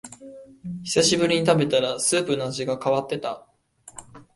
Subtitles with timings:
[0.81, 3.45] 久しぶりに食べたらスープの味が変わってた